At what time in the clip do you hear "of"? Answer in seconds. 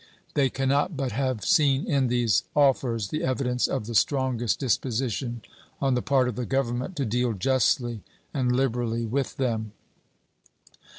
3.67-3.85, 6.27-6.35